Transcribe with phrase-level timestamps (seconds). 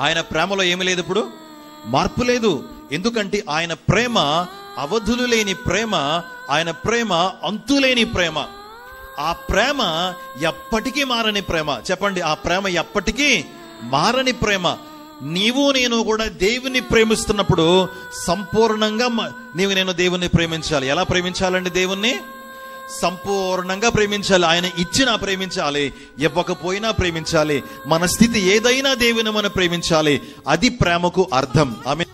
[0.00, 1.30] ఆయన ప్రేమలో ఏమి లేదు ఇప్పుడు?
[1.86, 2.68] మార్పు లేదు.
[2.92, 4.18] ఎందుకంటే ఆయన ప్రేమ
[4.78, 5.94] అవధులు లేని ప్రేమ
[6.50, 7.12] ఆయన ప్రేమ
[7.44, 8.46] అంతులేని ప్రేమ.
[9.18, 9.78] ఆ ప్రేమ
[10.40, 11.80] ఎప్పటికీ మారని ప్రేమ.
[11.90, 13.44] చెప్పండి ఆ ప్రేమ ఎప్పటికీ
[13.82, 14.76] మారని ప్రేమ.
[15.22, 17.88] నీవు నేను కూడా దేవుని ప్రేమిస్తున్నప్పుడు
[18.26, 20.88] సంపూర్ణంగా నీవు నేను దేవుణ్ణి ప్రేమించాలి.
[20.88, 22.20] ఎలా ప్రేమించాలండి దేవుణ్ణి?
[22.90, 24.46] సంపూర్ణంగా ప్రేమించాలి.
[24.46, 25.92] ఆయన ఇచ్చినా ప్రేమించాలి.
[26.18, 27.64] ఇవ్వకపోయినా ప్రేమించాలి.
[27.86, 30.22] మన స్థితి ఏదైనా దేవుని మనం ప్రేమించాలి.
[30.48, 31.76] అది ప్రేమకు అర్థం.
[31.88, 32.04] ఆమె